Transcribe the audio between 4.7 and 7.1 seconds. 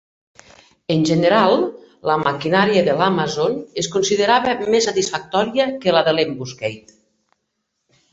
més satisfactòria que la de l'"Ambuscade".